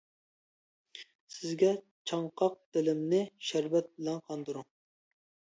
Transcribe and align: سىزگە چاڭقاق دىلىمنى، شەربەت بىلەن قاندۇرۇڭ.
سىزگە 1.35 1.69
چاڭقاق 2.13 2.57
دىلىمنى، 2.79 3.21
شەربەت 3.51 3.93
بىلەن 4.01 4.19
قاندۇرۇڭ. 4.27 4.69